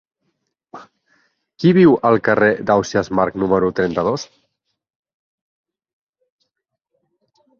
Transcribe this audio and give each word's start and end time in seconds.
Qui 1.63 1.73
viu 1.77 1.91
al 2.09 2.17
carrer 2.27 2.47
d'Ausiàs 2.69 3.11
Marc 3.19 3.37
número 3.43 3.69
trenta-dos? 3.79 4.27